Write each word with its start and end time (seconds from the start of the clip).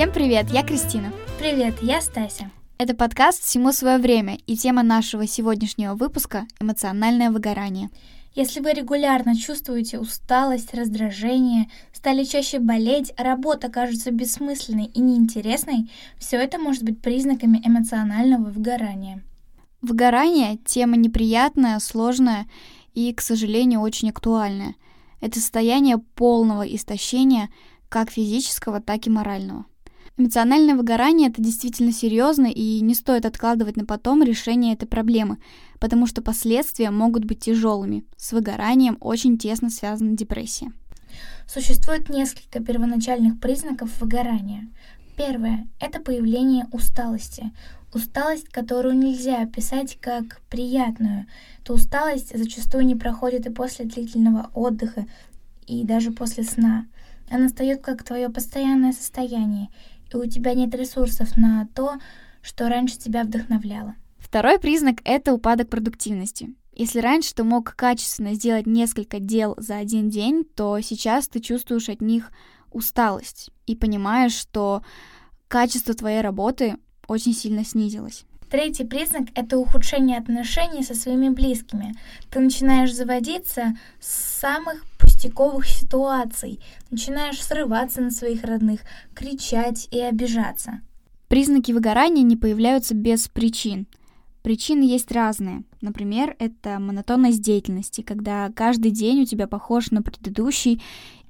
Всем 0.00 0.12
привет, 0.14 0.48
я 0.50 0.62
Кристина. 0.62 1.12
Привет, 1.38 1.82
я 1.82 2.00
Стася. 2.00 2.50
Это 2.78 2.94
подкаст 2.94 3.42
«Всему 3.42 3.70
свое 3.70 3.98
время» 3.98 4.38
и 4.46 4.56
тема 4.56 4.82
нашего 4.82 5.26
сегодняшнего 5.26 5.94
выпуска– 5.94 6.46
эмоциональное 6.58 7.30
выгорание. 7.30 7.90
Если 8.34 8.60
вы 8.60 8.72
регулярно 8.72 9.36
чувствуете 9.36 9.98
усталость, 9.98 10.72
раздражение, 10.72 11.70
стали 11.92 12.24
чаще 12.24 12.60
болеть, 12.60 13.12
а 13.18 13.24
работа 13.24 13.68
кажется 13.68 14.10
бессмысленной 14.10 14.86
и 14.86 15.02
неинтересной, 15.02 15.90
все 16.16 16.38
это 16.38 16.58
может 16.58 16.82
быть 16.82 17.02
признаками 17.02 17.60
эмоционального 17.62 18.48
выгорания. 18.48 19.22
Выгорание– 19.82 20.56
тема 20.64 20.96
неприятная, 20.96 21.78
сложная 21.78 22.46
и, 22.94 23.12
к 23.12 23.20
сожалению, 23.20 23.80
очень 23.80 24.08
актуальная. 24.08 24.76
Это 25.20 25.40
состояние 25.40 25.98
полного 25.98 26.62
истощения 26.62 27.50
как 27.90 28.10
физического, 28.10 28.80
так 28.80 29.06
и 29.06 29.10
морального. 29.10 29.66
Эмоциональное 30.20 30.74
выгорание 30.74 31.30
это 31.30 31.40
действительно 31.40 31.92
серьезно, 31.92 32.44
и 32.44 32.82
не 32.82 32.94
стоит 32.94 33.24
откладывать 33.24 33.78
на 33.78 33.86
потом 33.86 34.22
решение 34.22 34.74
этой 34.74 34.84
проблемы, 34.84 35.38
потому 35.78 36.06
что 36.06 36.20
последствия 36.20 36.90
могут 36.90 37.24
быть 37.24 37.40
тяжелыми. 37.40 38.04
С 38.18 38.32
выгоранием 38.32 38.98
очень 39.00 39.38
тесно 39.38 39.70
связана 39.70 40.14
депрессия. 40.14 40.72
Существует 41.48 42.10
несколько 42.10 42.62
первоначальных 42.62 43.40
признаков 43.40 43.98
выгорания. 43.98 44.68
Первое– 45.16 45.66
это 45.80 46.00
появление 46.02 46.66
усталости. 46.70 47.50
Усталость, 47.94 48.50
которую 48.50 48.98
нельзя 48.98 49.40
описать 49.40 49.96
как 50.02 50.42
приятную. 50.50 51.28
То 51.64 51.72
усталость 51.72 52.36
зачастую 52.36 52.84
не 52.84 52.94
проходит 52.94 53.46
и 53.46 53.50
после 53.50 53.86
длительного 53.86 54.50
отдыха, 54.52 55.06
и 55.66 55.82
даже 55.82 56.10
после 56.10 56.44
сна. 56.44 56.84
Она 57.30 57.46
встает 57.46 57.80
как 57.80 58.02
твое 58.02 58.28
постоянное 58.28 58.92
состояние, 58.92 59.68
и 60.12 60.16
у 60.16 60.26
тебя 60.26 60.54
нет 60.54 60.74
ресурсов 60.74 61.36
на 61.36 61.68
то, 61.74 61.94
что 62.42 62.68
раньше 62.68 62.98
тебя 62.98 63.24
вдохновляло. 63.24 63.94
Второй 64.18 64.58
признак— 64.58 64.98
это 65.04 65.32
упадок 65.32 65.68
продуктивности. 65.68 66.54
Если 66.72 67.00
раньше 67.00 67.34
ты 67.34 67.42
мог 67.44 67.74
качественно 67.74 68.34
сделать 68.34 68.66
несколько 68.66 69.18
дел 69.18 69.54
за 69.58 69.76
один 69.76 70.08
день, 70.08 70.44
то 70.44 70.80
сейчас 70.80 71.28
ты 71.28 71.40
чувствуешь 71.40 71.88
от 71.88 72.00
них 72.00 72.30
усталость 72.70 73.50
и 73.66 73.74
понимаешь, 73.74 74.32
что 74.32 74.82
качество 75.48 75.94
твоей 75.94 76.20
работы 76.20 76.76
очень 77.08 77.34
сильно 77.34 77.64
снизилось. 77.64 78.24
Третий 78.50 78.84
признак— 78.84 79.28
это 79.34 79.58
ухудшение 79.58 80.18
отношений 80.18 80.82
со 80.82 80.94
своими 80.94 81.28
близкими. 81.28 81.94
Ты 82.30 82.40
начинаешь 82.40 82.94
заводиться 82.94 83.76
с 84.00 84.40
самых 84.40 84.84
пустяковых 85.20 85.66
ситуаций, 85.66 86.60
начинаешь 86.90 87.42
срываться 87.42 88.00
на 88.00 88.10
своих 88.10 88.42
родных, 88.42 88.80
кричать 89.14 89.86
и 89.90 90.00
обижаться. 90.00 90.80
Признаки 91.28 91.72
выгорания 91.72 92.22
не 92.22 92.36
появляются 92.36 92.94
без 92.94 93.28
причин. 93.28 93.86
Причины 94.42 94.84
есть 94.84 95.12
разные. 95.12 95.64
Например, 95.82 96.34
это 96.38 96.78
монотонность 96.78 97.42
деятельности, 97.42 98.00
когда 98.00 98.50
каждый 98.54 98.90
день 98.90 99.22
у 99.22 99.26
тебя 99.26 99.46
похож 99.46 99.90
на 99.90 100.02
предыдущий 100.02 100.82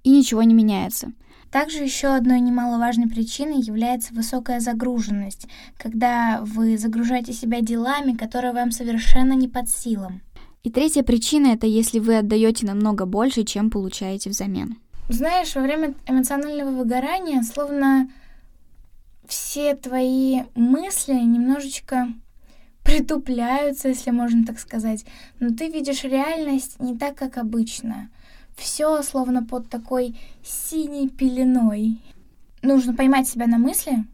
и 0.05 0.11
ничего 0.11 0.43
не 0.45 0.55
меняется— 0.55 1.13
также 1.51 1.79
еще 1.79 2.15
одной 2.15 2.39
немаловажной 2.39 3.09
причиной 3.09 3.61
является 3.61 4.15
высокая 4.15 4.61
загруженность, 4.61 5.49
когда 5.77 6.41
вы 6.43 6.79
загружаете 6.79 7.33
себя 7.33 7.61
делами, 7.61 8.13
которые 8.13 8.53
вам 8.53 8.71
совершенно 8.71 9.33
не 9.33 9.49
под 9.49 9.69
силам. 9.69 10.23
И 10.63 10.71
третья 10.71 11.03
причина— 11.03 11.47
это 11.55 11.67
если 11.67 11.99
вы 11.99 12.19
отдаете 12.19 12.67
намного 12.67 13.07
больше, 13.07 13.45
чем 13.45 13.71
получаете 13.71 14.31
взамен. 14.31 14.77
Знаешь, 15.09 15.55
во 15.55 15.63
время 15.63 15.95
эмоционального 16.07 16.71
выгорания 16.71 17.43
словно 17.43 18.11
все 19.27 19.75
твои 19.75 20.43
мысли 20.55 21.15
немножечко 21.15 22.09
притупляются, 22.85 23.89
если 23.89 24.11
можно 24.11 24.45
так 24.45 24.59
сказать, 24.59 25.05
но 25.39 25.51
ты 25.51 25.69
видишь 25.69 26.05
реальность 26.05 26.81
не 26.81 26.97
так, 26.97 27.17
как 27.17 27.39
обычно— 27.39 28.11
все 28.61 29.03
словно 29.03 29.43
под 29.43 29.69
такой 29.69 30.17
синей 30.43 31.09
пеленой. 31.09 32.01
Нужно 32.63 32.95
поймать 32.95 33.29
себя 33.29 33.47
на 33.47 33.59
мысли, 33.59 34.05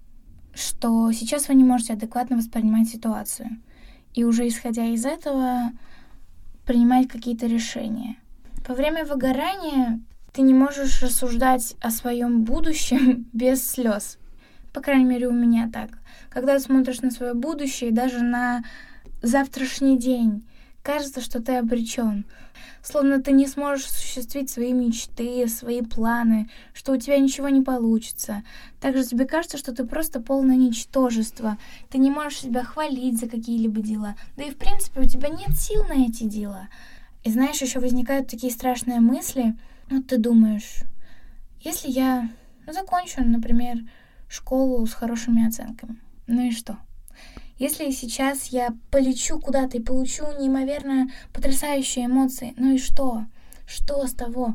что 0.54 1.10
сейчас 1.12 1.48
вы 1.48 1.54
не 1.54 1.64
можете 1.64 1.94
адекватно 1.94 2.36
воспринимать 2.36 2.88
ситуацию. 2.88 3.60
И 4.14 4.24
уже 4.24 4.46
исходя 4.48 4.86
из 4.86 5.04
этого 5.04 5.72
принимать 6.66 7.09
какие-то 7.09 7.47
решения. 7.47 8.16
Во 8.66 8.75
время 8.75 9.04
выгорания 9.06 10.00
ты 10.32 10.43
не 10.43 10.53
можешь 10.53 11.00
рассуждать 11.00 11.77
о 11.81 11.91
своем 11.91 12.43
будущем 12.43 13.27
без 13.32 13.66
слез. 13.66 14.19
По 14.72 14.81
крайней 14.82 15.05
мере, 15.05 15.28
у 15.28 15.32
меня 15.32 15.71
так. 15.72 15.91
Когда 16.28 16.59
смотришь 16.59 17.00
на 17.00 17.10
свое 17.10 17.32
будущее, 17.32 17.93
даже 17.93 18.22
на 18.22 18.62
завтрашний 19.22 19.97
день, 19.97 20.44
кажется, 20.86 21.20
что 21.20 21.42
ты 21.42 21.56
обречен. 21.56 22.24
Словно 22.80 23.20
ты 23.20 23.32
не 23.32 23.48
сможешь 23.48 23.86
осуществить 23.86 24.48
свои 24.48 24.72
мечты, 24.72 25.48
свои 25.48 25.82
планы, 25.82 26.48
что 26.74 26.92
у 26.92 26.97
тебя 26.97 27.19
ничего 27.19 27.48
не 27.48 27.60
получится. 27.60 28.44
Также 28.80 29.04
тебе 29.04 29.25
кажется, 29.25 29.58
что 29.58 29.75
ты 29.75 29.84
просто 29.84 30.20
полное 30.20 30.54
ничтожество. 30.54 31.58
Ты 31.91 31.98
не 31.98 32.10
можешь 32.10 32.38
себя 32.38 32.62
хвалить 32.62 33.19
за 33.19 33.28
какие-либо 33.28 33.82
дела. 33.82 34.14
Да 34.36 34.44
и 34.44 34.52
в 34.52 34.56
принципе 34.56 35.00
у 35.00 35.04
тебя 35.04 35.28
нет 35.28 35.58
сил 35.58 35.82
на 35.88 36.06
эти 36.06 36.22
дела. 36.22 36.69
И 37.25 37.32
знаешь, 37.32 37.60
еще 37.60 37.80
возникают 37.80 38.28
такие 38.28 38.52
страшные 38.52 39.00
мысли. 39.00 39.56
Вот 39.91 40.06
ты 40.06 40.19
думаешь, 40.19 40.82
если 41.62 41.91
я 41.91 42.30
закончу, 42.69 43.25
например, 43.25 43.78
школу 44.28 44.86
с 44.86 44.92
хорошими 44.92 45.48
оценками, 45.48 45.96
ну 46.28 46.42
и 46.42 46.52
что? 46.52 46.78
Если 47.59 47.91
сейчас 47.91 48.49
я 48.49 48.75
полечу 48.91 49.41
куда-то 49.41 49.78
и 49.78 49.83
получу 49.83 50.25
неимоверно 50.39 51.09
потрясающие 51.33 52.06
эмоции, 52.06 52.53
ну 52.59 52.75
и 52.75 52.78
что? 52.78 53.25
Что 53.67 54.06
с 54.06 54.12
того? 54.12 54.55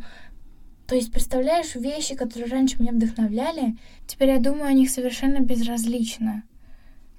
То 0.87 0.95
есть, 0.95 1.11
представляешь, 1.11 1.73
вещи, 1.75 2.15
которые 2.15 2.51
раньше 2.51 2.79
меня 2.79 2.91
вдохновляли, 2.91 3.77
теперь 4.05 4.29
я 4.29 4.39
думаю 4.39 4.65
о 4.65 4.73
них 4.73 4.89
совершенно 4.89 5.39
безразлично. 5.39 6.43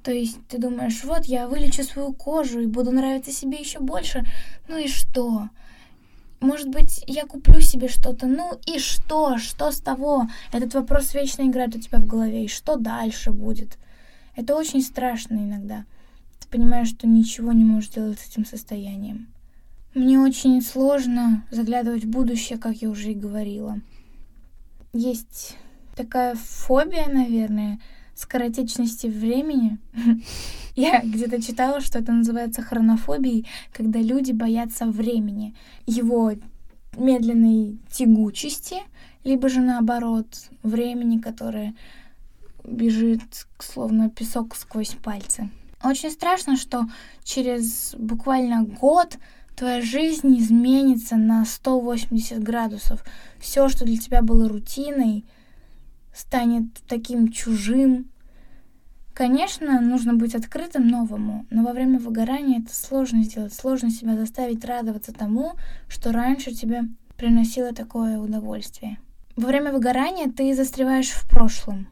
То 0.03 0.13
есть 0.13 0.37
ты 0.49 0.59
думаешь, 0.59 1.03
вот 1.05 1.25
я 1.25 1.49
вылечу 1.49 1.83
свою 1.83 2.13
кожу 2.13 2.61
и 2.61 2.67
буду 2.67 2.93
нравиться 2.93 3.33
себе 3.33 3.59
еще 3.59 3.81
больше. 3.81 4.25
Ну 4.69 4.77
и 4.77 4.89
что? 4.89 5.49
Может 6.41 6.69
быть, 6.69 7.05
я 7.07 7.25
куплю 7.25 7.61
себе 7.61 7.89
что-то. 7.89 8.27
Ну 8.27 8.53
и 8.67 8.79
что? 8.79 9.39
Что 9.39 9.71
с 9.71 9.81
того? 9.81 10.29
Этот 10.53 10.75
вопрос 10.75 11.15
вечно 11.15 11.43
играет 11.43 11.75
у 11.75 11.81
тебя 11.81 11.99
в 11.99 12.07
голове. 12.07 12.45
И 12.45 12.49
что 12.49 12.77
дальше 12.77 13.31
будет? 13.31 13.79
Это 14.35 14.57
очень 14.57 14.83
страшно 14.83 15.37
иногда. 15.37 15.85
Ты 16.41 16.49
понимаешь, 16.49 16.89
что 16.89 17.07
ничего 17.07 17.53
не 17.53 17.65
можешь 17.65 17.91
делать 17.91 18.19
с 18.19 18.29
этим 18.29 18.45
состоянием. 18.45 19.29
Мне 19.95 20.19
очень 20.19 20.63
сложно 20.63 21.45
заглядывать 21.51 22.05
в 22.05 22.11
будущее, 22.11 22.59
как 22.59 22.77
я 22.77 22.89
уже 22.89 23.13
и 23.13 23.15
говорила. 23.15 23.81
Есть 24.95 25.57
такая 25.95 26.35
фобия, 26.35 27.09
наверное, 27.13 27.79
скоротечности 28.15 29.07
времени. 29.07 29.79
Я 30.77 31.03
где-то 31.03 31.43
читала, 31.43 31.83
что 31.83 31.99
это 31.99 32.13
называется 32.13 32.63
хронофобией, 32.63 33.47
когда 33.73 34.01
люди 34.01 34.33
боятся 34.33 34.87
времени, 34.87 35.55
его 35.87 36.33
медленной 36.97 37.79
тягучести, 37.91 38.77
либо 39.25 39.51
же 39.51 39.61
наоборот, 39.61 40.27
времени, 40.63 41.19
которое 41.19 41.75
бежит 42.65 43.23
словно 43.59 44.11
песок 44.11 44.55
сквозь 44.57 44.97
пальцы. 45.03 45.51
Очень 45.83 46.11
страшно, 46.11 46.57
что 46.57 46.85
через 47.25 47.95
буквально 47.99 48.63
год 48.63 49.19
твоя 49.57 49.83
жизнь 49.83 50.39
изменится 50.39 51.17
на 51.17 51.45
180 51.45 52.43
градусов. 52.43 53.05
Все, 53.39 53.69
что 53.69 53.85
для 53.85 53.97
тебя 53.97 54.23
было 54.23 54.49
рутиной, 54.49 55.25
станет 56.15 56.67
таким 56.87 57.33
чужим. 57.33 58.09
Конечно, 59.13 59.81
нужно 59.81 60.15
быть 60.15 60.35
открытым 60.35 60.87
новому, 60.87 61.47
но 61.51 61.65
во 61.65 61.73
время 61.73 61.99
выгорания 61.99 62.61
это 62.61 62.75
сложно 62.75 63.25
сделать. 63.25 63.53
Сложно 63.53 63.91
себя 63.91 64.17
заставить 64.17 64.65
радоваться 64.65 65.13
тому, 65.13 65.53
что 65.89 66.13
раньше 66.13 66.53
тебе 66.53 66.85
приносило 67.17 67.73
такое 67.73 68.19
удовольствие. 68.19 68.99
Во 69.37 69.49
время 69.49 69.73
выгорания 69.73 70.31
ты 70.31 70.55
застреваешь 70.55 71.11
в 71.11 71.29
прошлом. 71.29 71.89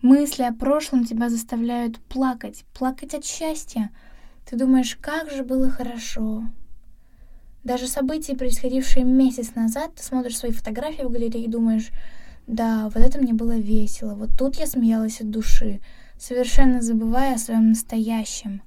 Мысли 0.00 0.44
о 0.44 0.52
прошлом 0.52 1.04
тебя 1.04 1.28
заставляют 1.28 1.98
плакать, 1.98 2.64
плакать 2.72 3.14
от 3.14 3.24
счастья. 3.24 3.90
Ты 4.48 4.56
думаешь, 4.56 4.96
как 5.00 5.30
же 5.30 5.42
было 5.42 5.70
хорошо. 5.70 6.44
Даже 7.64 7.88
события, 7.88 8.36
происходившие 8.36 9.04
месяц 9.04 9.56
назад, 9.56 9.96
ты 9.96 10.04
смотришь 10.04 10.38
свои 10.38 10.52
фотографии 10.52 11.02
в 11.02 11.10
галерее 11.10 11.46
и 11.46 11.50
думаешь, 11.50 11.90
да, 12.46 12.84
вот 12.84 12.96
это 12.96 13.18
мне 13.18 13.34
было 13.34 13.58
весело, 13.58 14.14
вот 14.14 14.30
тут 14.38 14.56
я 14.56 14.66
смеялась 14.66 15.20
от 15.20 15.30
души, 15.30 15.80
совершенно 16.16 16.80
забывая 16.80 17.34
о 17.34 17.38
своем 17.38 17.70
настоящем, 17.70 18.62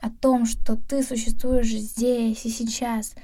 о 0.00 0.10
том, 0.10 0.46
что 0.46 0.76
ты 0.76 1.02
существуешь 1.02 1.70
здесь 1.70 2.46
и 2.46 2.50
сейчас. 2.50 3.14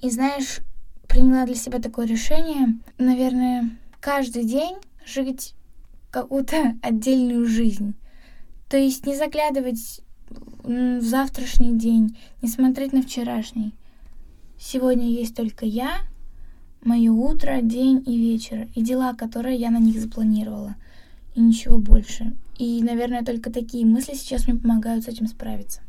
И 0.00 0.10
знаешь, 0.10 0.60
приняла 1.06 1.44
для 1.44 1.54
себя 1.54 1.78
такое 1.80 2.06
решение, 2.06 2.78
наверное, 2.96 3.76
каждый 4.00 4.44
день 4.44 4.76
жить 5.04 5.54
какую-то 6.22 6.76
отдельную 6.82 7.46
жизнь. 7.46 7.94
То 8.68 8.76
есть 8.76 9.06
не 9.06 9.16
заглядывать 9.16 10.00
в 10.62 11.00
завтрашний 11.00 11.78
день, 11.78 12.18
не 12.42 12.48
смотреть 12.48 12.92
на 12.92 13.02
вчерашний. 13.02 13.74
Сегодня 14.58 15.08
есть 15.08 15.34
только 15.34 15.64
я, 15.64 16.00
мое 16.82 17.10
утро, 17.12 17.60
день 17.62 18.02
и 18.04 18.18
вечер, 18.18 18.68
и 18.74 18.82
дела, 18.82 19.14
которые 19.14 19.56
я 19.56 19.70
на 19.70 19.78
них 19.78 20.00
запланировала, 20.00 20.74
и 21.34 21.40
ничего 21.40 21.78
больше. 21.78 22.36
И, 22.58 22.82
наверное, 22.82 23.24
только 23.24 23.50
такие 23.50 23.86
мысли 23.86 24.14
сейчас 24.14 24.46
мне 24.46 24.58
помогают 24.58 25.04
с 25.04 25.08
этим 25.08 25.28
справиться. 25.28 25.80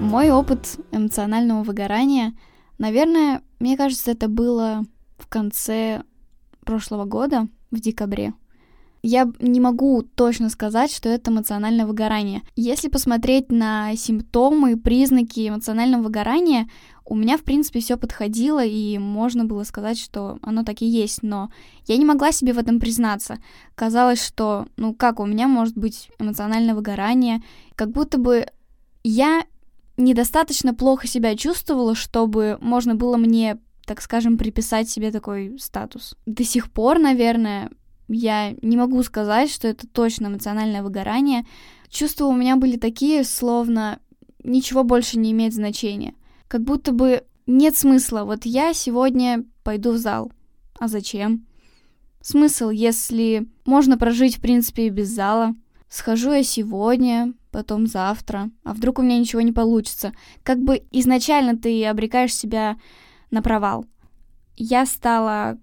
Мой 0.00 0.30
опыт 0.30 0.78
эмоционального 0.92 1.62
выгорания, 1.62 2.34
наверное, 2.82 3.42
мне 3.60 3.76
кажется, 3.76 4.10
это 4.10 4.28
было 4.28 4.84
в 5.16 5.28
конце 5.28 6.02
прошлого 6.64 7.04
года, 7.04 7.46
в 7.70 7.78
декабре. 7.78 8.34
Я 9.04 9.30
не 9.40 9.60
могу 9.60 10.02
точно 10.02 10.48
сказать, 10.50 10.92
что 10.92 11.08
это 11.08 11.30
эмоциональное 11.30 11.86
выгорание. 11.86 12.42
Если 12.56 12.88
посмотреть 12.88 13.50
на 13.50 13.94
симптомы, 13.96 14.76
признаки 14.76 15.48
эмоционального 15.48 16.02
выгорания, 16.02 16.68
у 17.04 17.14
меня, 17.14 17.36
в 17.36 17.42
принципе, 17.42 17.78
все 17.78 17.96
подходило, 17.96 18.64
и 18.64 18.98
можно 18.98 19.44
было 19.44 19.62
сказать, 19.62 19.98
что 19.98 20.38
оно 20.42 20.64
так 20.64 20.82
и 20.82 20.86
есть, 20.86 21.22
но 21.22 21.50
я 21.86 21.96
не 21.96 22.04
могла 22.04 22.32
себе 22.32 22.52
в 22.52 22.58
этом 22.58 22.80
признаться. 22.80 23.38
Казалось, 23.76 24.24
что, 24.24 24.66
ну 24.76 24.92
как, 24.92 25.20
у 25.20 25.26
меня 25.26 25.46
может 25.46 25.76
быть 25.76 26.10
эмоциональное 26.18 26.74
выгорание, 26.74 27.42
как 27.76 27.90
будто 27.90 28.18
бы 28.18 28.46
я 29.04 29.44
недостаточно 29.96 30.74
плохо 30.74 31.06
себя 31.06 31.36
чувствовала, 31.36 31.94
чтобы 31.94 32.58
можно 32.60 32.94
было 32.94 33.16
мне, 33.16 33.58
так 33.84 34.00
скажем, 34.00 34.38
приписать 34.38 34.88
себе 34.88 35.10
такой 35.10 35.58
статус. 35.58 36.16
До 36.26 36.44
сих 36.44 36.70
пор, 36.70 36.98
наверное, 36.98 37.70
я 38.08 38.54
не 38.62 38.76
могу 38.76 39.02
сказать, 39.02 39.50
что 39.50 39.68
это 39.68 39.86
точно 39.86 40.26
эмоциональное 40.26 40.82
выгорание. 40.82 41.46
Чувства 41.88 42.26
у 42.26 42.34
меня 42.34 42.56
были 42.56 42.76
такие, 42.76 43.24
словно 43.24 43.98
ничего 44.42 44.84
больше 44.84 45.18
не 45.18 45.32
имеет 45.32 45.54
значения. 45.54 46.14
Как 46.48 46.62
будто 46.62 46.92
бы 46.92 47.24
нет 47.46 47.76
смысла. 47.76 48.24
Вот 48.24 48.44
я 48.44 48.74
сегодня 48.74 49.44
пойду 49.62 49.92
в 49.92 49.98
зал. 49.98 50.32
А 50.78 50.88
зачем? 50.88 51.46
Смысл, 52.20 52.70
если 52.70 53.48
можно 53.64 53.98
прожить, 53.98 54.36
в 54.36 54.40
принципе, 54.40 54.86
и 54.86 54.90
без 54.90 55.08
зала. 55.08 55.54
Схожу 55.92 56.32
я 56.32 56.42
сегодня, 56.42 57.34
потом 57.50 57.86
завтра. 57.86 58.50
А 58.64 58.72
вдруг 58.72 58.98
у 58.98 59.02
меня 59.02 59.18
ничего 59.18 59.42
не 59.42 59.52
получится? 59.52 60.14
Как 60.42 60.58
бы 60.58 60.84
изначально 60.90 61.54
ты 61.54 61.84
обрекаешь 61.84 62.34
себя 62.34 62.78
на 63.30 63.42
провал. 63.42 63.84
Я 64.56 64.86
стала 64.86 65.58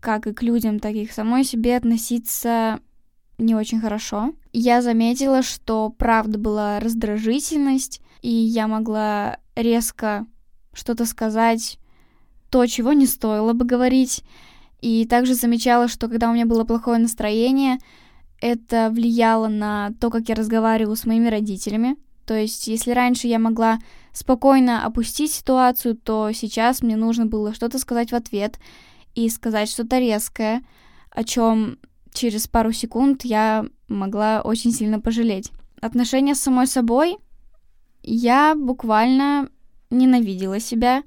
как 0.00 0.26
и 0.26 0.32
к 0.32 0.42
людям, 0.42 0.80
так 0.80 0.94
и 0.94 1.06
к 1.06 1.12
самой 1.12 1.44
себе 1.44 1.76
относиться 1.76 2.80
не 3.38 3.54
очень 3.54 3.80
хорошо. 3.80 4.34
Я 4.52 4.82
заметила, 4.82 5.40
что 5.40 5.90
правда 5.90 6.36
была 6.36 6.80
раздражительность, 6.80 8.00
и 8.22 8.28
я 8.28 8.66
могла 8.66 9.38
резко 9.54 10.26
что-то 10.72 11.06
сказать, 11.06 11.78
то, 12.50 12.66
чего 12.66 12.92
не 12.92 13.06
стоило 13.06 13.52
бы 13.52 13.64
говорить. 13.64 14.24
И 14.80 15.06
также 15.06 15.34
замечала, 15.34 15.86
что 15.86 16.08
когда 16.08 16.28
у 16.28 16.34
меня 16.34 16.46
было 16.46 16.64
плохое 16.64 16.98
настроение, 16.98 17.78
это 18.40 18.90
влияло 18.90 19.48
на 19.48 19.92
то, 20.00 20.10
как 20.10 20.28
я 20.28 20.34
разговаривала 20.34 20.94
с 20.94 21.06
моими 21.06 21.28
родителями. 21.28 21.96
То 22.26 22.34
есть, 22.34 22.68
если 22.68 22.92
раньше 22.92 23.26
я 23.26 23.38
могла 23.38 23.78
спокойно 24.12 24.84
опустить 24.84 25.32
ситуацию, 25.32 25.96
то 25.96 26.30
сейчас 26.32 26.82
мне 26.82 26.96
нужно 26.96 27.26
было 27.26 27.54
что-то 27.54 27.78
сказать 27.78 28.12
в 28.12 28.14
ответ— 28.14 28.58
и 29.14 29.28
сказать 29.28 29.68
что-то 29.68 29.98
резкое, 29.98 30.62
о 31.10 31.24
чем 31.24 31.78
через 32.12 32.46
пару 32.46 32.72
секунд 32.72 33.24
я 33.24 33.64
могла 33.88 34.42
очень 34.42 34.72
сильно 34.72 35.00
пожалеть. 35.00 35.50
Отношения 35.80 36.34
с 36.34 36.40
самой 36.40 36.66
собой 36.66 37.18
я 38.02 38.54
буквально 38.54 39.48
ненавидела 39.90 40.60
себя. 40.60 41.02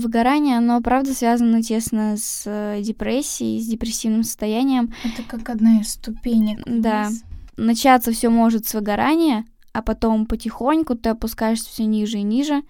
Выгорание, 0.00 0.56
оно 0.56 0.80
правда 0.80 1.12
связано 1.12 1.62
тесно 1.62 2.16
с 2.16 2.44
э, 2.46 2.80
депрессией, 2.82 3.60
с 3.60 3.66
депрессивным 3.66 4.24
состоянием. 4.24 4.94
Это 5.04 5.22
как 5.22 5.50
одна 5.50 5.80
из 5.80 5.90
ступенек. 5.90 6.60
Да. 6.66 7.10
Начаться 7.56 8.10
все 8.10 8.30
может 8.30 8.66
с 8.66 8.72
выгорания, 8.72 9.44
а 9.72 9.82
потом 9.82 10.24
потихоньку 10.24 10.96
ты 10.96 11.10
опускаешься 11.10 11.68
все 11.68 11.84
ниже 11.84 12.18
и 12.18 12.22
ниже, 12.22 12.62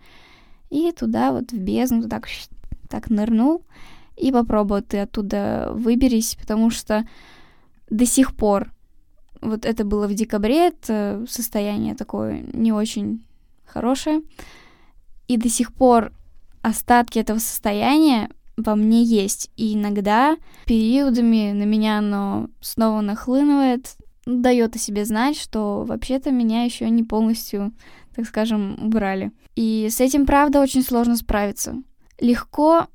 и 0.71 0.91
туда 0.93 1.31
вот 1.33 1.53
в 1.53 1.59
бездну 1.59 2.09
так, 2.09 2.27
так 2.89 3.11
нырнул, 3.11 3.63
и 4.17 4.33
попробуй 4.33 4.83
ты 4.83 4.99
оттуда 4.99 5.71
выберись, 5.73 6.37
потому 6.41 6.71
что 6.71 7.07
до 7.89 8.07
сих 8.07 8.35
пор, 8.35 8.73
вот 9.41 9.65
это 9.65 9.85
было 9.85 10.09
в 10.09 10.15
декабре, 10.15 10.69
это 10.69 11.25
состояние 11.29 11.95
такое 11.95 12.45
не 12.53 12.73
очень 12.73 13.25
хорошее, 13.65 14.23
и 15.29 15.37
до 15.37 15.49
сих 15.49 15.73
пор 15.73 16.13
остатки 16.63 17.19
этого 17.19 17.39
состояния 17.39 18.29
во 18.57 18.77
мне 18.77 19.03
есть. 19.03 19.51
И 19.57 19.75
иногда 19.75 20.37
периодами 20.67 21.53
на 21.53 21.65
меня 21.65 21.99
оно 21.99 22.49
снова 22.61 23.01
нахлынывает, 23.01 23.97
дает 24.27 24.77
о 24.77 24.79
себе 24.79 25.05
знать, 25.05 25.39
что 25.39 25.85
вообще-то 25.85 26.31
меня 26.31 26.65
еще 26.65 26.89
не 26.91 27.03
полностью, 27.03 27.73
так 28.15 28.27
скажем, 28.27 28.79
убрали. 28.83 29.33
И 29.57 29.89
с 29.91 30.01
этим, 30.01 30.27
правда, 30.27 30.61
очень 30.61 30.83
сложно 30.83 31.17
справиться. 31.17 31.77
Легко 32.21 32.87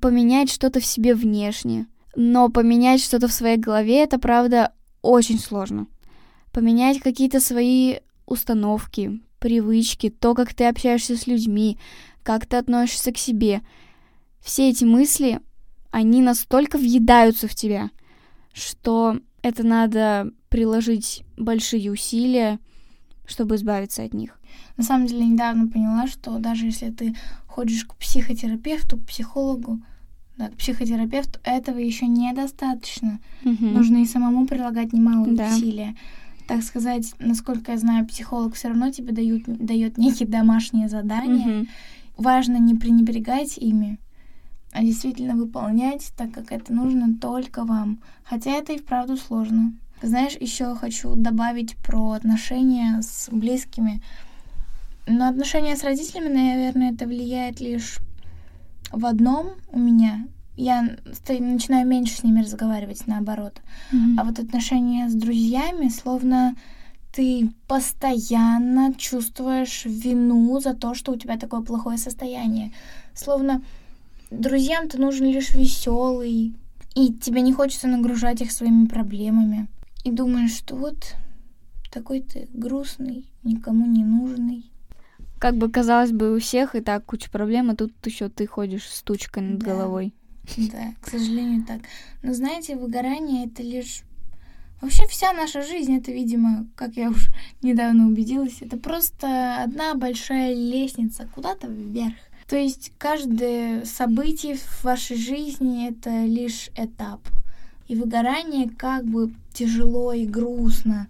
поменять 0.00 0.50
что-то 0.50 0.80
в 0.80 0.84
себе 0.84 1.14
внешне. 1.14 1.86
Но 2.14 2.50
поменять 2.50 3.02
что-то 3.02 3.28
в 3.28 3.32
своей 3.32 3.56
голове, 3.56 4.02
это 4.02 4.18
правда 4.18 4.72
очень 5.00 5.38
сложно. 5.38 5.86
Поменять 6.52 7.00
какие-то 7.00 7.40
свои 7.40 7.96
установки, 8.26 9.20
привычки, 9.38 10.10
то, 10.10 10.34
как 10.34 10.54
ты 10.54 10.64
общаешься 10.66 11.16
с 11.16 11.26
людьми, 11.26 11.78
как 12.22 12.46
ты 12.46 12.56
относишься 12.56 13.12
к 13.12 13.18
себе. 13.18 13.62
Все 14.40 14.70
эти 14.70 14.84
мысли, 14.84 15.40
они 15.90 16.22
настолько 16.22 16.78
въедаются 16.78 17.48
в 17.48 17.54
тебя, 17.54 17.90
что 18.52 19.18
это 19.42 19.64
надо 19.64 20.30
приложить 20.48 21.24
большие 21.36 21.90
усилия, 21.90 22.58
чтобы 23.26 23.56
избавиться 23.56 24.02
от 24.02 24.14
них. 24.14 24.38
На 24.76 24.84
самом 24.84 25.06
деле, 25.06 25.26
недавно 25.26 25.68
поняла, 25.68 26.06
что 26.06 26.38
даже 26.38 26.66
если 26.66 26.90
ты 26.90 27.14
ходишь 27.46 27.84
к 27.84 27.94
психотерапевту, 27.96 28.98
к 28.98 29.06
психологу, 29.06 29.80
да, 30.36 30.48
к 30.48 30.56
психотерапевту, 30.56 31.38
этого 31.44 31.78
еще 31.78 32.06
недостаточно. 32.06 33.20
Угу. 33.44 33.64
Нужно 33.64 33.98
и 33.98 34.06
самому 34.06 34.46
прилагать 34.46 34.92
немало 34.92 35.26
да. 35.28 35.48
усилия. 35.48 35.94
Так 36.48 36.62
сказать, 36.62 37.14
насколько 37.18 37.72
я 37.72 37.78
знаю, 37.78 38.06
психолог 38.06 38.54
все 38.54 38.68
равно 38.68 38.90
тебе 38.90 39.12
дают, 39.12 39.44
дает 39.44 39.98
некие 39.98 40.28
домашние 40.28 40.88
задания. 40.88 41.60
Угу. 41.60 41.66
Важно 42.16 42.56
не 42.56 42.74
пренебрегать 42.74 43.56
ими, 43.58 43.98
а 44.72 44.82
действительно 44.82 45.34
выполнять, 45.34 46.12
так 46.16 46.32
как 46.32 46.52
это 46.52 46.72
нужно 46.72 47.16
только 47.18 47.64
вам. 47.64 48.00
Хотя 48.24 48.52
это 48.52 48.72
и 48.72 48.78
вправду 48.78 49.16
сложно. 49.16 49.72
Знаешь, 50.02 50.36
еще 50.40 50.74
хочу 50.74 51.14
добавить 51.14 51.76
про 51.76 52.12
отношения 52.12 53.00
с 53.02 53.28
близкими. 53.30 54.02
Но 55.06 55.28
отношения 55.28 55.76
с 55.76 55.84
родителями, 55.84 56.32
наверное, 56.32 56.92
это 56.92 57.06
влияет 57.06 57.60
лишь 57.60 57.98
в 58.90 59.06
одном 59.06 59.52
у 59.70 59.78
меня. 59.78 60.26
Я 60.56 60.96
начинаю 61.28 61.86
меньше 61.86 62.16
с 62.16 62.22
ними 62.22 62.42
разговаривать, 62.42 63.06
наоборот. 63.06 63.60
Mm-hmm. 63.92 64.14
А 64.18 64.24
вот 64.24 64.38
отношения 64.38 65.08
с 65.08 65.14
друзьями, 65.14 65.88
словно 65.88 66.54
ты 67.12 67.50
постоянно 67.68 68.94
чувствуешь 68.94 69.84
вину 69.84 70.58
за 70.60 70.74
то, 70.74 70.94
что 70.94 71.12
у 71.12 71.16
тебя 71.16 71.38
такое 71.38 71.60
плохое 71.60 71.98
состояние. 71.98 72.72
Словно 73.14 73.62
друзьям 74.30 74.88
ты 74.88 74.98
нужен 74.98 75.26
лишь 75.26 75.50
веселый, 75.54 76.54
и 76.94 77.12
тебе 77.12 77.42
не 77.42 77.52
хочется 77.52 77.88
нагружать 77.88 78.40
их 78.40 78.50
своими 78.50 78.86
проблемами. 78.86 79.68
И 80.04 80.10
думаешь, 80.10 80.56
что 80.56 80.74
вот 80.74 81.14
такой 81.92 82.20
ты 82.22 82.48
грустный, 82.52 83.26
никому 83.42 83.86
не 83.86 84.04
нужный 84.04 84.64
как 85.42 85.56
бы 85.56 85.68
казалось 85.68 86.12
бы 86.12 86.36
у 86.36 86.38
всех 86.38 86.76
и 86.76 86.80
так 86.80 87.04
куча 87.04 87.28
проблем, 87.28 87.68
а 87.68 87.74
тут 87.74 87.92
еще 88.04 88.28
ты 88.28 88.46
ходишь 88.46 88.88
с 88.88 89.02
тучкой 89.02 89.42
над 89.42 89.58
да. 89.58 89.72
головой. 89.72 90.14
Да, 90.56 90.94
к 91.00 91.08
сожалению, 91.08 91.64
так. 91.66 91.80
Но 92.22 92.32
знаете, 92.32 92.76
выгорание 92.76 93.46
это 93.46 93.60
лишь 93.64 94.02
Вообще 94.82 95.06
вся 95.06 95.32
наша 95.32 95.62
жизнь, 95.62 95.96
это, 95.96 96.10
видимо, 96.10 96.66
как 96.74 96.96
я 96.96 97.10
уже 97.10 97.30
недавно 97.62 98.08
убедилась, 98.08 98.58
это 98.60 98.76
просто 98.76 99.62
одна 99.62 99.94
большая 99.94 100.54
лестница 100.54 101.28
куда-то 101.32 101.68
вверх. 101.68 102.14
То 102.48 102.56
есть 102.56 102.92
каждое 102.98 103.84
событие 103.84 104.56
в 104.56 104.82
вашей 104.82 105.16
жизни 105.16 105.88
это 105.88 106.24
лишь 106.24 106.68
этап. 106.76 107.20
И 107.86 107.94
выгорание 107.94 108.68
как 108.68 109.04
бы 109.04 109.32
тяжело 109.54 110.12
и 110.12 110.26
грустно, 110.26 111.06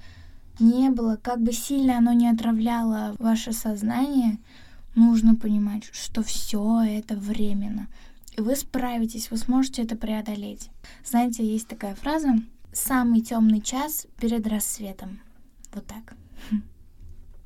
не 0.60 0.90
было, 0.90 1.16
как 1.16 1.40
бы 1.40 1.52
сильно 1.52 1.96
оно 1.96 2.12
не 2.12 2.28
отравляло 2.28 3.16
ваше 3.18 3.54
сознание, 3.54 4.36
нужно 4.94 5.34
понимать, 5.34 5.84
что 5.92 6.22
все 6.22 6.82
это 6.82 7.16
временно. 7.16 7.88
И 8.36 8.42
вы 8.42 8.54
справитесь, 8.54 9.30
вы 9.30 9.38
сможете 9.38 9.82
это 9.82 9.96
преодолеть. 9.96 10.68
Знаете, 11.06 11.42
есть 11.42 11.68
такая 11.68 11.94
фраза 11.94 12.34
«самый 12.72 13.20
темный 13.20 13.60
час 13.60 14.06
перед 14.20 14.46
рассветом». 14.46 15.20
Вот 15.74 15.86
так. 15.86 16.14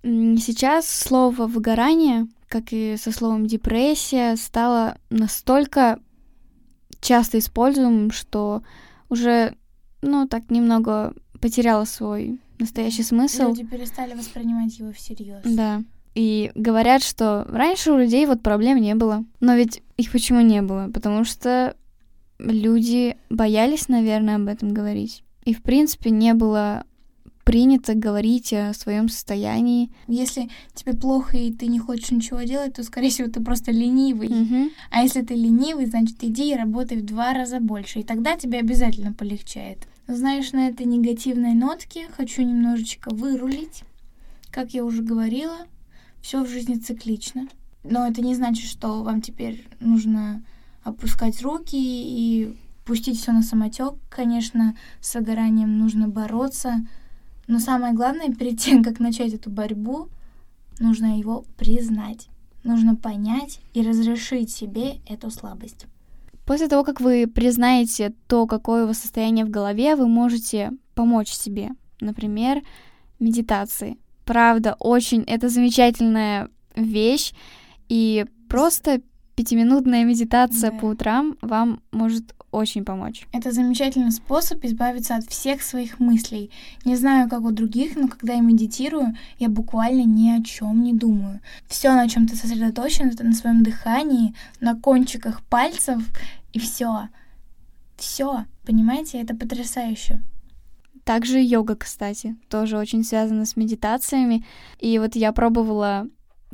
Сейчас 0.02 0.88
слово 0.88 1.46
«выгорание», 1.46 2.26
как 2.48 2.72
и 2.72 2.96
со 2.96 3.10
словом 3.12 3.46
«депрессия», 3.46 4.36
стало 4.36 4.98
настолько 5.10 5.98
часто 7.00 7.38
используемым, 7.38 8.10
что 8.10 8.62
уже, 9.08 9.56
ну, 10.02 10.26
так 10.28 10.50
немного 10.50 11.14
потеряло 11.40 11.84
свой 11.84 12.40
настоящий 12.58 13.02
смысл. 13.02 13.48
Люди 13.48 13.64
перестали 13.64 14.14
воспринимать 14.14 14.78
его 14.78 14.92
всерьез. 14.92 15.42
Да. 15.44 15.82
И 16.14 16.50
говорят, 16.54 17.02
что 17.02 17.44
раньше 17.48 17.92
у 17.92 17.98
людей 17.98 18.26
вот 18.26 18.42
проблем 18.42 18.78
не 18.78 18.94
было. 18.94 19.24
Но 19.40 19.54
ведь 19.54 19.82
их 19.96 20.12
почему 20.12 20.40
не 20.40 20.62
было? 20.62 20.90
Потому 20.92 21.24
что 21.24 21.76
люди 22.38 23.16
боялись, 23.30 23.88
наверное, 23.88 24.36
об 24.36 24.48
этом 24.48 24.72
говорить. 24.72 25.22
И, 25.44 25.54
в 25.54 25.62
принципе, 25.62 26.10
не 26.10 26.34
было 26.34 26.84
принято 27.44 27.94
говорить 27.94 28.52
о 28.52 28.74
своем 28.74 29.08
состоянии. 29.08 29.90
Если 30.08 30.50
тебе 30.74 30.94
плохо 30.94 31.36
и 31.36 31.52
ты 31.52 31.68
не 31.68 31.78
хочешь 31.78 32.10
ничего 32.10 32.42
делать, 32.42 32.74
то, 32.74 32.82
скорее 32.82 33.10
всего, 33.10 33.30
ты 33.30 33.40
просто 33.40 33.70
ленивый. 33.70 34.26
Угу. 34.26 34.70
А 34.90 35.02
если 35.02 35.22
ты 35.22 35.34
ленивый, 35.34 35.86
значит, 35.86 36.16
иди 36.22 36.50
и 36.52 36.56
работай 36.56 36.98
в 36.98 37.04
два 37.04 37.32
раза 37.34 37.60
больше. 37.60 38.00
И 38.00 38.02
тогда 38.02 38.36
тебе 38.36 38.58
обязательно 38.58 39.12
полегчает. 39.12 39.86
Знаешь, 40.08 40.50
на 40.50 40.68
этой 40.68 40.86
негативной 40.86 41.54
нотке 41.54 42.08
хочу 42.16 42.42
немножечко 42.42 43.14
вырулить. 43.14 43.84
Как 44.50 44.74
я 44.74 44.84
уже 44.84 45.02
говорила, 45.02 45.56
все 46.20 46.42
в 46.42 46.48
жизни 46.48 46.74
циклично. 46.74 47.46
Но 47.84 48.08
это 48.08 48.22
не 48.22 48.34
значит, 48.34 48.68
что 48.68 49.04
вам 49.04 49.20
теперь 49.20 49.68
нужно 49.78 50.42
опускать 50.86 51.42
руки 51.42 51.76
и 51.76 52.56
пустить 52.84 53.20
все 53.20 53.32
на 53.32 53.42
самотек. 53.42 53.94
Конечно, 54.08 54.76
с 55.00 55.14
выгоранием 55.14 55.78
нужно 55.78 56.08
бороться, 56.08 56.86
но 57.48 57.58
самое 57.58 57.92
главное, 57.92 58.32
перед 58.38 58.60
тем, 58.60 58.84
как 58.84 59.00
начать 59.00 59.34
эту 59.34 59.50
борьбу, 59.50 60.08
нужно 60.78 61.18
его 61.18 61.44
признать. 61.56 62.28
Нужно 62.62 62.96
понять 62.96 63.60
и 63.74 63.82
разрешить 63.82 64.50
себе 64.50 65.00
эту 65.06 65.30
слабость. 65.30 65.86
После 66.44 66.68
того, 66.68 66.84
как 66.84 67.00
вы 67.00 67.26
признаете 67.26 68.14
то, 68.28 68.46
какое 68.46 68.84
у 68.84 68.86
вас 68.88 68.98
состояние 68.98 69.44
в 69.44 69.50
голове, 69.50 69.96
вы 69.96 70.06
можете 70.06 70.72
помочь 70.94 71.30
себе. 71.30 71.70
Например, 72.00 72.62
медитации. 73.18 73.98
Правда, 74.24 74.76
очень 74.78 75.22
это 75.22 75.48
замечательная 75.48 76.48
вещь. 76.76 77.32
И 77.88 78.26
просто 78.48 79.00
пятиминутная 79.36 80.04
медитация 80.04 80.70
да. 80.70 80.78
по 80.78 80.86
утрам 80.86 81.36
вам 81.42 81.80
может 81.92 82.34
очень 82.50 82.84
помочь. 82.84 83.26
Это 83.32 83.52
замечательный 83.52 84.10
способ 84.10 84.64
избавиться 84.64 85.14
от 85.16 85.26
всех 85.26 85.62
своих 85.62 86.00
мыслей. 86.00 86.50
Не 86.84 86.96
знаю, 86.96 87.28
как 87.28 87.42
у 87.42 87.50
других, 87.50 87.96
но 87.96 88.08
когда 88.08 88.32
я 88.34 88.40
медитирую, 88.40 89.14
я 89.38 89.48
буквально 89.48 90.04
ни 90.04 90.30
о 90.30 90.42
чем 90.42 90.82
не 90.82 90.94
думаю. 90.94 91.40
Все, 91.68 91.92
на 91.92 92.08
чем 92.08 92.26
ты 92.26 92.34
сосредоточен, 92.34 93.08
это 93.08 93.24
на 93.24 93.34
своем 93.34 93.62
дыхании, 93.62 94.34
на 94.60 94.74
кончиках 94.74 95.42
пальцев, 95.44 96.02
и 96.52 96.58
все. 96.58 97.08
Все, 97.96 98.46
понимаете, 98.64 99.20
это 99.20 99.34
потрясающе. 99.34 100.22
Также 101.04 101.40
йога, 101.40 101.76
кстати, 101.76 102.36
тоже 102.48 102.78
очень 102.78 103.04
связана 103.04 103.44
с 103.44 103.56
медитациями. 103.56 104.44
И 104.80 104.98
вот 104.98 105.14
я 105.14 105.32
пробовала 105.32 106.08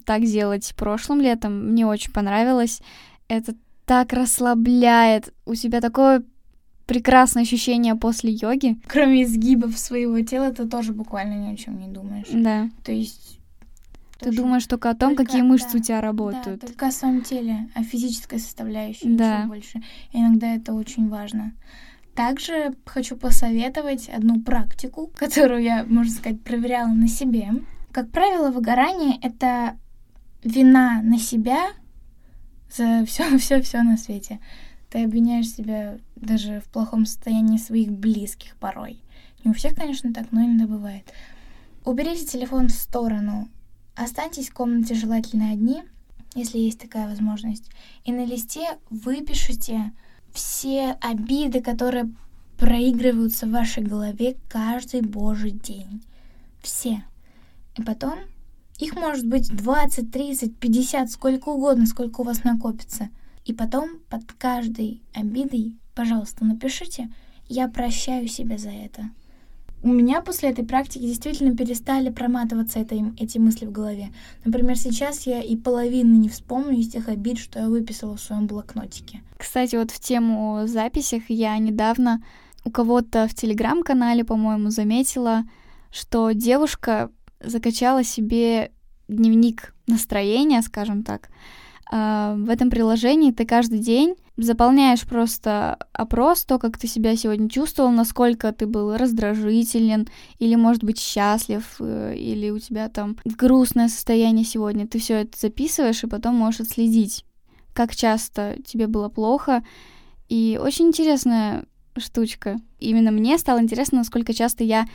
так 0.05 0.23
делать 0.25 0.75
прошлым 0.77 1.21
летом, 1.21 1.71
мне 1.71 1.87
очень 1.87 2.13
понравилось. 2.13 2.81
Это 3.29 3.55
так 3.87 4.13
расслабляет. 4.13 5.33
У 5.47 5.55
тебя 5.55 5.81
такое 5.81 6.23
прекрасное 6.87 7.43
ощущение 7.43 7.95
после 7.95 8.33
йоги. 8.33 8.79
Кроме 8.87 9.25
изгибов 9.25 9.79
своего 9.79 10.21
тела, 10.21 10.53
ты 10.53 10.69
тоже 10.69 10.93
буквально 10.93 11.35
ни 11.35 11.53
о 11.53 11.57
чем 11.57 11.79
не 11.79 11.89
думаешь. 11.89 12.29
Да. 12.33 12.69
То 12.85 12.93
есть 12.93 13.39
ты 14.19 14.27
тоже... 14.27 14.37
думаешь 14.39 14.67
только 14.67 14.91
о 14.91 14.95
том, 14.95 15.11
только, 15.11 15.25
какие 15.25 15.43
мышцы 15.43 15.73
да, 15.73 15.79
у 15.79 15.83
тебя 15.83 16.01
работают. 16.01 16.61
Да, 16.61 16.67
только 16.67 16.89
о 16.89 16.93
своем 16.93 17.23
теле, 17.23 17.69
о 17.75 17.83
физической 17.83 18.39
составляющей, 18.39 19.09
да. 19.09 19.39
ничего 19.39 19.49
больше. 19.49 19.83
И 20.13 20.19
иногда 20.19 20.55
это 20.55 20.75
очень 20.75 21.09
важно. 21.09 21.53
Также 22.15 22.75
хочу 22.85 23.17
посоветовать 23.17 24.09
одну 24.09 24.41
практику, 24.41 25.11
которую 25.17 25.63
я, 25.63 25.85
можно 25.85 26.13
сказать, 26.13 26.43
проверяла 26.43 26.93
на 26.93 27.09
себе. 27.09 27.51
Как 27.93 28.11
правило, 28.11 28.51
выгорание— 28.51 29.19
это 29.23 29.79
вина 30.43 31.03
на 31.03 31.19
себя 31.19 31.73
за 32.71 33.05
все, 33.05 33.39
все, 33.39 33.61
все 33.61 33.83
на 33.83 33.99
свете. 33.99 34.41
Ты 34.89 35.05
обвиняешь 35.05 35.51
себя 35.51 35.99
даже 36.17 36.61
в 36.61 36.71
плохом 36.71 37.05
состоянии 37.05 37.59
своих 37.59 37.93
близких 37.93 38.57
порой. 38.57 38.99
Не 39.45 39.51
у 39.51 39.55
всех, 39.55 39.75
конечно, 39.75 40.13
так, 40.13 40.33
но 40.33 40.45
иногда 40.45 40.67
бывает. 40.67 41.13
Уберите 41.85 42.27
телефон 42.27 42.69
в 42.69 42.73
сторону. 42.73 43.49
Останьтесь 43.95 44.49
в 44.49 44.55
комнате 44.55 44.95
желательно 44.95 45.51
одни, 45.51 45.83
если 46.35 46.59
есть 46.59 46.81
такая 46.81 47.09
возможность. 47.09 47.71
И 48.05 48.13
на 48.13 48.25
листе 48.25 48.79
выпишите 48.89 49.93
все 50.33 50.97
обиды, 51.01 51.61
которые 51.61 52.11
проигрываются 52.57 53.47
в 53.47 53.51
вашей 53.51 53.83
голове 53.83 54.37
каждый 54.49 55.03
божий 55.03 55.51
день. 55.51 56.03
Все. 56.63 57.03
И 57.77 57.83
потом 57.83 58.19
их 58.79 58.95
может 58.97 59.27
быть 59.27 59.49
20, 59.49 60.11
30, 60.11 60.57
50, 60.57 61.11
сколько 61.11 61.51
угодно, 61.51 61.87
сколько 61.87 62.21
у 62.21 62.25
вас 62.25 62.45
накопится. 62.45 63.11
И 63.45 63.53
потом 63.53 63.99
под 64.09 64.33
каждой 64.33 65.03
обидой, 65.15 65.77
пожалуйста, 65.95 66.45
напишите 66.45 67.11
«Я 67.49 67.69
прощаю 67.69 68.29
себя 68.29 68.59
за 68.59 68.71
это». 68.71 69.11
У 69.85 69.89
меня 69.89 70.21
после 70.21 70.51
этой 70.51 70.65
практики 70.65 71.03
действительно 71.03 71.57
перестали 71.57 72.09
проматываться 72.09 72.79
это, 72.79 72.95
эти 73.19 73.39
мысли 73.39 73.67
в 73.67 73.73
голове. 73.73 74.13
Например, 74.45 74.79
сейчас 74.79 75.27
я 75.27 75.43
и 75.43 75.57
половины 75.57 76.17
не 76.17 76.29
вспомню 76.29 76.79
из 76.79 76.89
тех 76.89 77.09
обид, 77.09 77.39
что 77.39 77.59
я 77.59 77.69
выписала 77.69 78.17
в 78.17 78.21
своем 78.21 78.47
блокнотике. 78.47 79.23
Кстати, 79.39 79.75
вот 79.75 79.91
в 79.91 79.99
тему 79.99 80.67
записях 80.67 81.25
я 81.29 81.59
недавно 81.59 82.23
у 82.65 82.71
кого-то 82.71 83.27
в 83.27 83.35
телеграм-канале, 83.35 84.25
по-моему, 84.25 84.71
заметила, 84.71 85.43
что 85.91 86.31
девушка 86.31 87.11
закачала 87.45 88.05
себе 88.05 88.71
дневник 89.09 89.75
настроения, 89.87 90.63
скажем 90.63 91.03
так. 91.03 91.29
А, 91.91 92.35
в 92.37 92.49
этом 92.49 92.71
приложении 92.71 93.33
ты 93.33 93.45
каждый 93.45 93.79
день 93.79 94.15
заполняешь 94.39 95.03
просто 95.03 95.77
опрос, 95.93 96.45
то, 96.45 96.59
как 96.59 96.79
ты 96.79 96.87
себя 96.87 97.17
сегодня 97.17 97.51
чувствовал, 97.51 97.91
насколько 97.91 98.51
ты 98.53 98.67
был 98.67 98.97
раздражителен, 98.97 100.09
или, 100.39 100.55
может 100.55 100.83
быть, 100.85 100.99
счастлив, 100.99 101.65
э, 101.81 102.15
или 102.17 102.49
у 102.49 102.59
тебя 102.59 102.89
там 102.89 103.19
грустное 103.25 103.89
состояние 103.89 104.47
сегодня. 104.47 104.87
Ты 104.87 104.99
все 105.01 105.21
это 105.21 105.39
записываешь, 105.39 106.03
и 106.03 106.07
потом 106.09 106.35
можешь 106.35 106.61
отследить, 106.61 107.27
как 107.75 107.95
часто 107.95 108.57
тебе 108.65 108.87
было 108.87 109.11
плохо. 109.11 109.63
И 110.31 110.59
очень 110.61 110.87
интересная 110.87 111.67
штучка. 111.99 112.57
Именно 112.81 113.11
мне 113.11 113.37
стало 113.37 113.61
интересно, 113.61 113.99
насколько 113.99 114.33
часто 114.33 114.65
я 114.65 114.87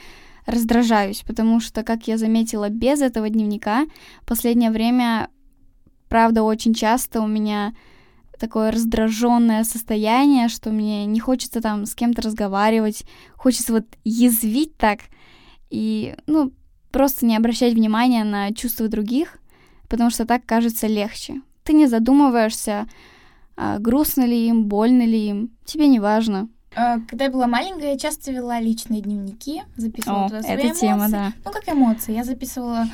раздражаюсь, 0.47 1.23
потому 1.27 1.59
что, 1.59 1.83
как 1.83 2.07
я 2.07 2.17
заметила, 2.17 2.69
без 2.69 3.01
этого 3.01 3.29
дневника 3.29 3.85
последнее 4.25 4.71
время, 4.71 5.29
правда, 6.09 6.41
очень 6.41 6.73
часто 6.73 7.21
у 7.21 7.27
меня 7.27 7.73
такое 8.39 8.71
раздраженное 8.71 9.63
состояние, 9.63 10.47
что 10.47 10.71
мне 10.71 11.05
не 11.05 11.19
хочется 11.19 11.61
там 11.61 11.85
с 11.85 11.93
кем-то 11.93 12.21
разговаривать, 12.21 13.03
хочется 13.35 13.73
вот 13.73 13.85
язвить 14.03 14.77
так 14.77 15.01
и, 15.69 16.15
ну, 16.27 16.53
просто 16.91 17.25
не 17.25 17.35
обращать 17.35 17.73
внимания 17.73 18.23
на 18.23 18.53
чувства 18.53 18.87
других, 18.87 19.39
потому 19.89 20.09
что 20.09 20.25
так 20.25 20.45
кажется 20.45 20.87
легче. 20.87 21.41
Ты 21.63 21.73
не 21.73 21.87
задумываешься, 21.87 22.87
а 23.57 23.79
грустно 23.79 24.23
ли 24.25 24.47
им, 24.47 24.65
больно 24.65 25.05
ли 25.05 25.27
им, 25.27 25.51
тебе 25.65 25.87
не 25.87 25.99
важно. 25.99 26.47
А, 26.77 26.99
когда 27.07 27.25
я 27.25 27.31
была 27.31 27.47
маленькая, 27.47 27.93
я 27.93 27.97
часто 27.97 28.31
вела 28.31 28.59
личные 28.59 29.01
дневники, 29.01 29.63
записывала 29.77 30.25
О, 30.25 30.29
туда 30.29 30.43
свои 30.43 30.53
эта 30.53 30.67
эмоции. 30.67 30.79
тема, 30.79 31.09
да. 31.09 31.33
Ну, 31.43 31.51
как 31.51 31.67
эмоции. 31.67 32.13
Я 32.13 32.23
записывала 32.23 32.85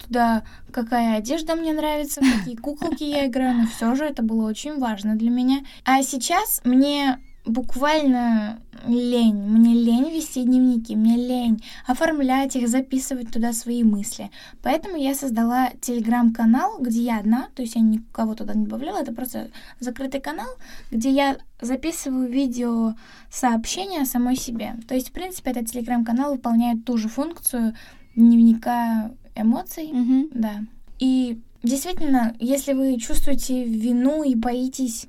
туда, 0.00 0.44
какая 0.70 1.16
одежда 1.16 1.56
мне 1.56 1.72
нравится, 1.72 2.20
какие 2.20 2.54
куколки 2.54 3.02
я 3.02 3.26
играю, 3.26 3.54
но 3.56 3.66
все 3.66 3.96
же 3.96 4.04
это 4.04 4.22
было 4.22 4.48
очень 4.48 4.78
важно 4.78 5.16
для 5.16 5.30
меня. 5.30 5.64
А 5.84 6.02
сейчас 6.04 6.60
мне 6.64 7.18
буквально 7.44 8.60
лень. 8.86 9.34
Мне 9.34 9.74
лень 9.74 10.10
вести 10.10 10.42
дневники, 10.44 10.94
мне 10.94 11.16
лень 11.16 11.62
оформлять 11.86 12.56
их, 12.56 12.68
записывать 12.68 13.32
туда 13.32 13.52
свои 13.52 13.82
мысли. 13.82 14.30
Поэтому 14.62 14.96
я 14.96 15.14
создала 15.14 15.70
телеграм-канал, 15.80 16.78
где 16.80 17.02
я 17.02 17.18
одна, 17.18 17.48
то 17.54 17.62
есть 17.62 17.74
я 17.74 17.80
никого 17.80 18.34
туда 18.34 18.54
не 18.54 18.64
добавляла, 18.64 18.98
это 18.98 19.12
просто 19.12 19.50
закрытый 19.80 20.20
канал, 20.20 20.48
где 20.90 21.10
я 21.10 21.36
записываю 21.60 22.30
видео 22.30 22.94
сообщения 23.30 24.04
самой 24.04 24.36
себе. 24.36 24.76
То 24.88 24.94
есть, 24.94 25.08
в 25.10 25.12
принципе, 25.12 25.50
этот 25.50 25.70
телеграм-канал 25.70 26.32
выполняет 26.32 26.84
ту 26.84 26.96
же 26.96 27.08
функцию 27.08 27.74
дневника 28.14 29.10
эмоций, 29.34 29.90
mm-hmm. 29.92 30.28
да. 30.34 30.62
И 30.98 31.40
действительно, 31.62 32.34
если 32.38 32.72
вы 32.72 32.98
чувствуете 32.98 33.64
вину 33.64 34.22
и 34.22 34.34
боитесь 34.34 35.06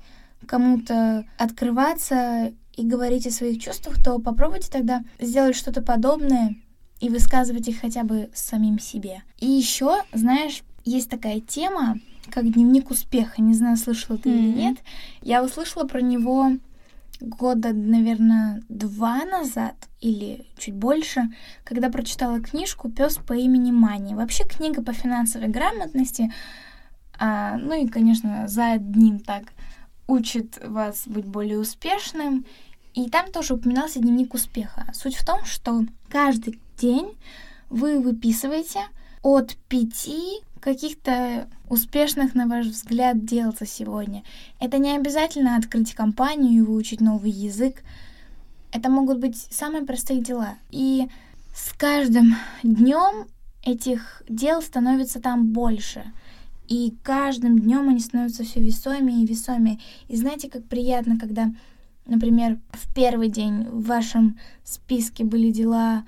кому-то 0.48 1.26
открываться 1.38 2.54
и 2.76 2.86
говорить 2.86 3.28
о 3.28 3.32
своих 3.32 3.62
чувствах, 3.62 4.04
то 4.04 4.20
попробуйте 4.20 4.70
тогда 4.72 5.04
сделать 5.20 5.56
что-то 5.56 5.82
подобное 5.82 6.56
и 7.00 7.10
высказывать 7.10 7.68
их 7.68 7.82
хотя 7.82 8.04
бы 8.04 8.30
самим 8.34 8.80
себе. 8.80 9.24
И 9.40 9.46
еще, 9.46 10.02
знаешь, 10.14 10.64
есть 10.86 11.10
такая 11.10 11.40
тема, 11.40 12.00
как 12.30 12.52
дневник 12.52 12.90
успеха. 12.92 13.42
Не 13.42 13.54
знаю, 13.54 13.78
слышала 13.78 14.18
ты 14.18 14.30
mm-hmm. 14.30 14.38
или 14.38 14.58
нет. 14.58 14.78
Я 15.22 15.44
услышала 15.44 15.86
про 15.86 16.02
него 16.02 16.54
года, 17.20 17.74
наверное, 17.74 18.62
два 18.70 19.24
назад 19.26 19.76
или 20.02 20.46
чуть 20.58 20.74
больше, 20.74 21.30
когда 21.64 21.90
прочитала 21.90 22.42
книжку 22.42 22.90
Пес 22.90 23.18
по 23.18 23.34
имени 23.34 23.72
Мани. 23.72 24.16
Вообще 24.16 24.44
книга 24.44 24.84
по 24.84 24.94
финансовой 24.94 25.48
грамотности, 25.48 26.34
а, 27.18 27.58
ну 27.58 27.82
и, 27.82 27.88
конечно, 27.88 28.48
за 28.48 28.74
одним 28.74 29.20
так 29.20 29.54
учит 30.08 30.60
вас 30.66 31.04
быть 31.06 31.26
более 31.26 31.60
успешным. 31.60 32.46
И 32.94 33.10
там 33.10 33.32
тоже 33.32 33.56
упоминался 33.56 34.00
дневник 34.00 34.34
успеха. 34.34 34.86
Суть 34.94 35.16
в 35.16 35.26
том, 35.26 35.44
что 35.46 35.84
каждый 36.10 36.60
день 36.78 37.18
вы 37.70 38.00
выписываете 38.00 38.82
от 39.24 39.56
пяти 39.68 40.42
каких-то 40.60 41.50
успешных, 41.70 42.36
на 42.36 42.48
ваш 42.48 42.68
взгляд, 42.68 43.26
дел 43.26 43.54
за 43.58 43.66
сегодня. 43.66 44.24
Это 44.60 44.78
не 44.78 44.96
обязательно 44.96 45.58
открыть 45.58 45.94
компанию 45.94 46.54
и 46.54 46.66
выучить 46.66 47.02
новый 47.02 47.32
язык. 47.32 47.84
Это 48.72 48.90
могут 48.90 49.20
быть 49.20 49.38
самые 49.38 49.84
простые 49.86 50.22
дела. 50.22 50.56
И 50.70 51.10
с 51.56 51.74
каждым 51.74 52.36
днем 52.64 53.28
этих 53.64 54.24
дел 54.30 54.62
становится 54.62 55.20
там 55.20 55.52
больше. 55.52 56.04
И 56.68 56.96
каждым 57.04 57.60
днем 57.60 57.90
они 57.90 58.00
становятся 58.00 58.44
все 58.44 58.62
весомее 58.62 59.24
и 59.24 59.28
весомее. 59.28 59.80
И 60.08 60.16
знаете, 60.16 60.50
как 60.50 60.66
приятно, 60.66 61.18
когда, 61.20 61.54
например, 62.06 62.60
в 62.72 62.94
первый 62.94 63.30
день 63.30 63.64
в 63.66 63.86
вашем 63.86 64.38
списке 64.64 65.24
были 65.24 65.52
дела 65.52 66.06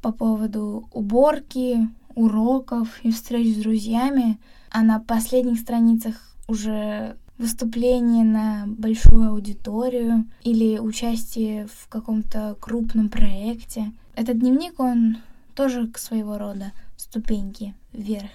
по 0.00 0.12
поводу 0.12 0.88
уборки, 0.92 1.88
уроков 2.14 3.00
и 3.02 3.10
встреч 3.10 3.56
с 3.56 3.60
друзьями, 3.60 4.38
а 4.70 4.82
на 4.82 5.00
последних 5.00 5.60
страницах 5.60 6.14
уже 6.48 7.16
выступление 7.38 8.24
на 8.24 8.64
большую 8.66 9.30
аудиторию 9.30 10.24
или 10.42 10.78
участие 10.78 11.66
в 11.66 11.88
каком-то 11.88 12.56
крупном 12.60 13.10
проекте. 13.10 13.92
Этот 14.14 14.38
дневник, 14.38 14.80
он 14.80 15.18
тоже 15.54 15.88
к 15.88 15.98
своего 15.98 16.38
рода 16.38 16.72
ступеньки 16.96 17.74
вверх. 17.92 18.30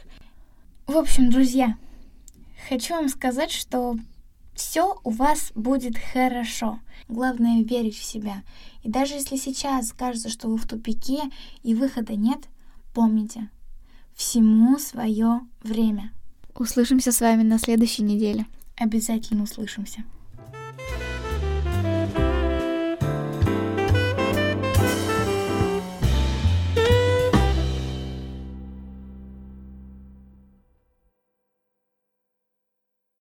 В 0.88 0.98
общем, 0.98 1.30
друзья, 1.30 1.78
хочу 2.68 2.96
вам 2.96 3.08
сказать, 3.08 3.52
что 3.52 3.96
все 4.56 5.00
у 5.04 5.10
вас 5.10 5.52
будет 5.56 5.98
хорошо. 5.98 6.80
Главное 7.08 7.64
верить 7.64 7.96
в 7.96 8.04
себя. 8.04 8.44
И 8.84 8.90
даже 8.90 9.14
если 9.14 9.38
сейчас 9.38 9.94
кажется, 9.94 10.30
что 10.30 10.48
вы 10.48 10.58
в 10.58 10.68
тупике 10.68 11.22
и 11.64 11.76
выхода 11.76 12.16
нет, 12.16 12.40
помните, 12.94 13.50
всему 14.16 14.78
свое 14.80 15.42
время. 15.64 16.12
Услышимся 16.56 17.12
с 17.12 17.22
вами 17.22 17.44
на 17.44 17.58
следующей 17.58 18.04
неделе. 18.04 18.46
Обязательно 18.78 19.44
услышимся. 19.44 20.04